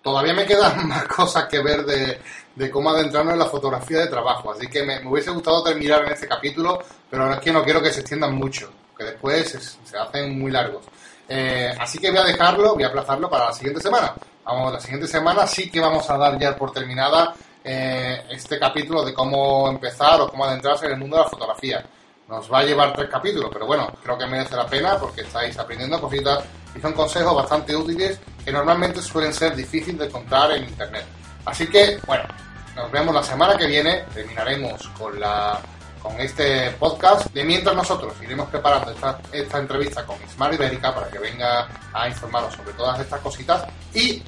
Todavía 0.02 0.34
me 0.34 0.46
quedan 0.46 0.88
más 0.88 1.04
cosas 1.06 1.46
que 1.46 1.62
ver 1.62 1.84
de, 1.84 2.70
cómo 2.70 2.90
adentrarnos 2.90 3.34
en 3.34 3.38
la 3.38 3.46
fotografía 3.46 4.00
de 4.00 4.06
trabajo. 4.06 4.52
Así 4.52 4.68
que 4.68 4.82
me, 4.82 5.06
hubiese 5.06 5.30
gustado 5.30 5.62
terminar 5.62 6.04
en 6.04 6.12
este 6.12 6.28
capítulo, 6.28 6.82
pero 7.10 7.32
es 7.32 7.40
que 7.40 7.52
no 7.52 7.62
quiero 7.62 7.82
que 7.82 7.92
se 7.92 8.00
extiendan 8.00 8.34
mucho, 8.34 8.70
que 8.96 9.04
después 9.04 9.78
se, 9.84 9.96
hacen 9.96 10.38
muy 10.38 10.50
largos. 10.50 10.84
Eh, 11.28 11.74
así 11.78 11.98
que 11.98 12.10
voy 12.10 12.18
a 12.20 12.24
dejarlo, 12.24 12.74
voy 12.74 12.84
a 12.84 12.88
aplazarlo 12.88 13.28
para 13.28 13.46
la 13.46 13.52
siguiente 13.52 13.80
semana. 13.80 14.14
Vamos, 14.44 14.72
la 14.72 14.80
siguiente 14.80 15.06
semana 15.06 15.46
sí 15.46 15.70
que 15.70 15.80
vamos 15.80 16.08
a 16.10 16.18
dar 16.18 16.38
ya 16.38 16.54
por 16.56 16.72
terminada 16.72 17.34
eh, 17.62 18.24
este 18.30 18.58
capítulo 18.58 19.04
de 19.04 19.14
cómo 19.14 19.68
empezar 19.68 20.20
o 20.20 20.28
cómo 20.28 20.44
adentrarse 20.44 20.86
en 20.86 20.92
el 20.92 20.98
mundo 20.98 21.16
de 21.16 21.22
la 21.22 21.28
fotografía. 21.28 21.84
Nos 22.28 22.52
va 22.52 22.58
a 22.60 22.64
llevar 22.64 22.92
tres 22.94 23.08
capítulos, 23.08 23.50
pero 23.52 23.66
bueno, 23.66 23.90
creo 24.02 24.18
que 24.18 24.26
merece 24.26 24.56
la 24.56 24.66
pena 24.66 24.98
porque 24.98 25.22
estáis 25.22 25.58
aprendiendo 25.58 26.00
cositas 26.00 26.44
y 26.74 26.80
son 26.80 26.92
consejos 26.92 27.34
bastante 27.34 27.74
útiles 27.74 28.18
que 28.44 28.52
normalmente 28.52 29.00
suelen 29.00 29.32
ser 29.32 29.54
difíciles 29.54 29.98
de 29.98 30.06
encontrar 30.06 30.52
en 30.52 30.64
Internet. 30.64 31.04
Así 31.44 31.66
que, 31.66 31.98
bueno, 32.06 32.24
nos 32.74 32.90
vemos 32.90 33.14
la 33.14 33.22
semana 33.22 33.56
que 33.56 33.66
viene. 33.66 34.04
Terminaremos 34.12 34.88
con 34.98 35.18
la 35.20 35.60
con 36.04 36.20
este 36.20 36.70
podcast. 36.72 37.32
De 37.32 37.44
mientras 37.44 37.74
nosotros 37.74 38.12
iremos 38.22 38.48
preparando 38.50 38.90
esta, 38.90 39.18
esta 39.32 39.58
entrevista 39.58 40.04
con 40.04 40.16
Ismar 40.22 40.52
Ibérica 40.52 40.94
para 40.94 41.08
que 41.08 41.18
venga 41.18 41.66
a 41.94 42.06
informaros 42.06 42.52
sobre 42.54 42.74
todas 42.74 43.00
estas 43.00 43.20
cositas. 43.20 43.64
Y 43.94 44.22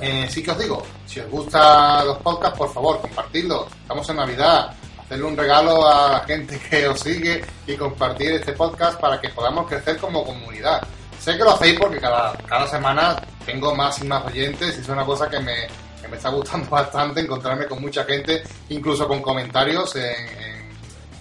eh, 0.00 0.26
sí 0.28 0.42
que 0.42 0.50
os 0.50 0.58
digo, 0.58 0.82
si 1.06 1.20
os 1.20 1.30
gustan 1.30 2.04
los 2.06 2.18
podcasts, 2.18 2.58
por 2.58 2.72
favor, 2.72 3.00
compartidlos. 3.00 3.68
Estamos 3.82 4.08
en 4.10 4.16
Navidad. 4.16 4.74
Hacerle 4.98 5.24
un 5.24 5.36
regalo 5.36 5.86
a 5.88 6.12
la 6.12 6.20
gente 6.24 6.58
que 6.58 6.88
os 6.88 6.98
sigue 6.98 7.44
y 7.68 7.76
compartir 7.76 8.32
este 8.32 8.52
podcast 8.54 9.00
para 9.00 9.20
que 9.20 9.28
podamos 9.28 9.68
crecer 9.68 9.98
como 9.98 10.24
comunidad. 10.24 10.82
Sé 11.20 11.36
que 11.36 11.44
lo 11.44 11.52
hacéis 11.52 11.78
porque 11.78 12.00
cada, 12.00 12.36
cada 12.38 12.66
semana 12.66 13.16
tengo 13.44 13.72
más 13.76 14.02
y 14.02 14.08
más 14.08 14.26
oyentes 14.26 14.76
y 14.76 14.80
es 14.80 14.88
una 14.88 15.04
cosa 15.04 15.30
que 15.30 15.38
me, 15.38 15.68
me 16.08 16.16
está 16.16 16.30
gustando 16.30 16.68
bastante 16.70 17.20
encontrarme 17.20 17.66
con 17.66 17.80
mucha 17.80 18.04
gente, 18.04 18.42
incluso 18.68 19.06
con 19.06 19.22
comentarios 19.22 19.94
en, 19.96 20.45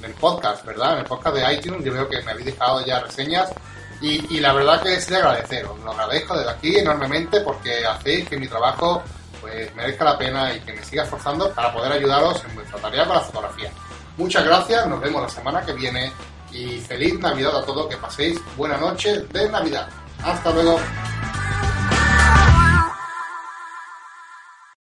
el 0.04 0.14
podcast, 0.14 0.66
¿verdad? 0.66 0.94
En 0.94 1.00
el 1.00 1.06
podcast 1.06 1.36
de 1.36 1.54
iTunes 1.54 1.84
yo 1.84 1.94
veo 1.94 2.10
que 2.10 2.22
me 2.22 2.32
habéis 2.32 2.48
dejado 2.48 2.86
ya 2.86 3.00
reseñas 3.00 3.50
y, 4.02 4.40
la 4.40 4.54
verdad 4.54 4.82
que 4.82 4.94
es 4.94 5.08
de 5.08 5.16
agradecer, 5.16 5.66
os 5.66 5.80
lo 5.80 5.92
agradezco 5.92 6.38
desde 6.38 6.52
aquí 6.52 6.78
enormemente 6.78 7.42
porque 7.42 7.86
hacéis 7.86 8.28
que 8.28 8.38
mi 8.38 8.48
trabajo 8.48 9.02
pues 9.42 9.74
merezca 9.76 10.04
la 10.04 10.18
pena 10.18 10.54
y 10.54 10.60
que 10.60 10.74
me 10.74 10.84
siga 10.84 11.04
esforzando 11.04 11.52
para 11.52 11.74
poder 11.74 11.94
ayudaros 11.94 12.44
en 12.46 12.56
vuestra 12.56 12.80
tarea 12.80 13.06
con 13.06 13.16
la 13.16 13.22
fotografía. 13.22 13.72
Muchas 14.18 14.46
gracias, 14.46 14.86
nos 14.88 15.00
vemos 15.00 15.22
la 15.22 15.30
semana 15.30 15.66
que 15.66 15.74
viene 15.74 16.12
y 16.52 16.80
feliz 16.80 17.20
Navidad 17.20 17.58
a 17.58 17.66
todos, 17.66 17.88
que 17.88 17.98
paséis 17.98 18.40
buena 18.56 18.78
noche 18.78 19.22
de 19.32 19.50
Navidad. 19.50 19.88
Hasta 20.24 20.52
luego. 20.52 20.80